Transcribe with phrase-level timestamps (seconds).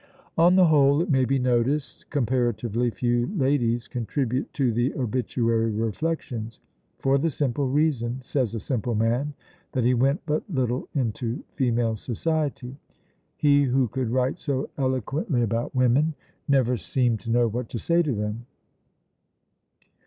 [0.35, 6.59] On the whole, it may be noticed, comparatively few ladies contribute to the obituary reflections,
[6.97, 9.35] "for the simple reason," says a simple man,
[9.73, 12.77] "that he went but little into female society.
[13.37, 16.15] He who could write so eloquently about women
[16.47, 18.47] never seemed to know what to say to them.